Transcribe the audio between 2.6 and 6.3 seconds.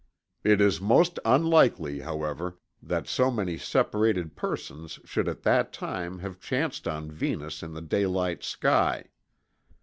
that so many separated persons should at that time